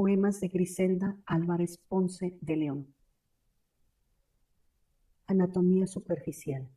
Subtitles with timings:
[0.00, 2.94] Poemas de Griselda Álvarez Ponce de León.
[5.26, 6.70] Anatomía superficial.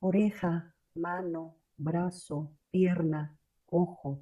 [0.00, 4.20] Oreja, mano, brazo, pierna, ojo,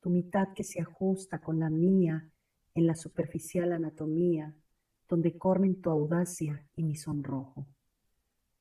[0.00, 2.26] tu mitad que se ajusta con la mía
[2.74, 4.56] en la superficial anatomía,
[5.06, 7.66] donde corren tu audacia y mi sonrojo.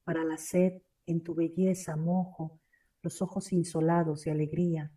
[0.03, 2.59] Para la sed, en tu belleza mojo
[3.01, 4.91] los ojos insolados de alegría,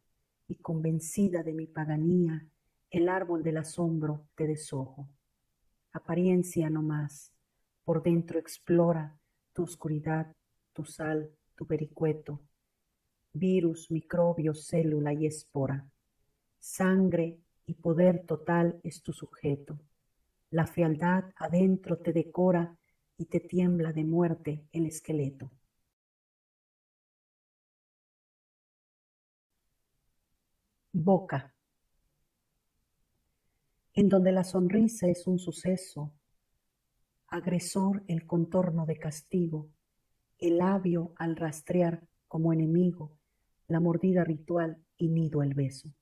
[0.48, 2.47] y convencida de mi paganía,
[2.91, 5.09] el árbol del asombro te desojo.
[5.93, 7.33] Apariencia no más,
[7.84, 9.19] por dentro explora
[9.53, 10.34] tu oscuridad,
[10.73, 12.41] tu sal, tu vericueto,
[13.33, 15.87] virus, microbio, célula y espora.
[16.59, 19.78] Sangre y poder total es tu sujeto.
[20.51, 22.77] La fealdad adentro te decora
[23.19, 25.51] y te tiembla de muerte el esqueleto.
[30.92, 31.55] Boca.
[33.92, 36.14] En donde la sonrisa es un suceso,
[37.27, 39.69] agresor el contorno de castigo,
[40.39, 43.12] el labio al rastrear como enemigo,
[43.66, 45.92] la mordida ritual y nido el beso,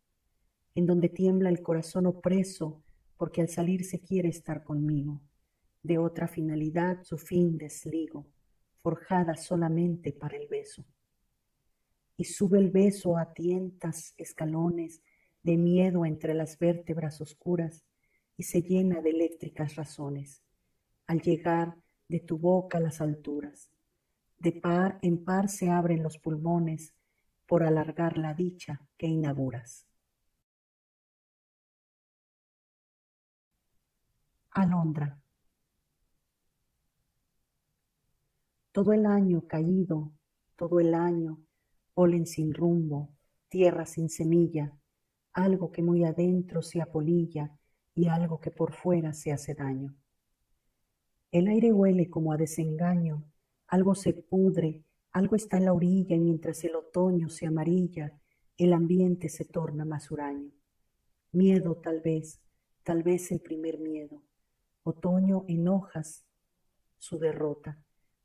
[0.76, 2.84] en donde tiembla el corazón opreso
[3.16, 5.20] porque al salir se quiere estar conmigo,
[5.82, 8.28] de otra finalidad su fin desligo,
[8.82, 10.84] forjada solamente para el beso.
[12.16, 15.02] Y sube el beso a tientas escalones
[15.42, 17.84] de miedo entre las vértebras oscuras
[18.36, 20.42] y se llena de eléctricas razones
[21.06, 21.76] al llegar
[22.08, 23.70] de tu boca a las alturas.
[24.38, 26.94] De par en par se abren los pulmones
[27.46, 29.86] por alargar la dicha que inauguras.
[34.50, 35.20] Alondra.
[38.72, 40.12] Todo el año caído,
[40.56, 41.45] todo el año,
[41.96, 43.08] polen sin rumbo,
[43.48, 44.70] tierra sin semilla,
[45.32, 47.56] algo que muy adentro se apolilla
[47.94, 49.96] y algo que por fuera se hace daño.
[51.32, 53.24] El aire huele como a desengaño,
[53.66, 58.12] algo se pudre, algo está en la orilla y mientras el otoño se amarilla,
[58.58, 60.50] el ambiente se torna más huraño.
[61.32, 62.42] Miedo tal vez,
[62.82, 64.22] tal vez el primer miedo.
[64.82, 66.26] Otoño en hojas
[66.98, 67.82] su derrota.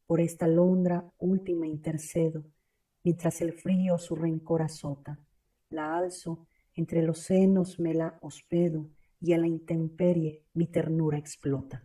[0.08, 2.44] Por esta londra última intercedo,
[3.04, 5.20] mientras el frío su rencor azota.
[5.70, 8.90] La alzo, entre los senos me la hospedo,
[9.20, 11.84] y a la intemperie mi ternura explota.